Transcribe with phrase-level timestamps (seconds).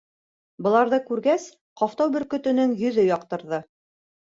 [0.67, 1.47] Быларҙы күргәс,
[1.85, 3.67] Ҡафтау бөркөтөнөң йөҙө яҡтырҙы: